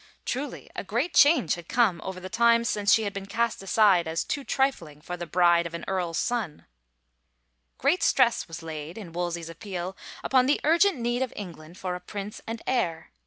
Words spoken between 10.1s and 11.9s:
upon the urgent need of England